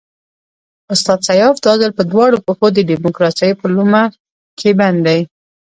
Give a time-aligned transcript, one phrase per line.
[0.93, 4.03] استاد سیاف دا ځل په دواړو پښو د ډیموکراسۍ په لومه
[4.59, 5.19] کې بند دی.